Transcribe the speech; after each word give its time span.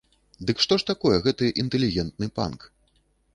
Дык 0.49 0.63
што 0.63 0.73
ж 0.83 0.87
такое 0.91 1.17
гэты 1.27 1.51
інтэлігентны 1.65 2.31
панк? 2.41 2.59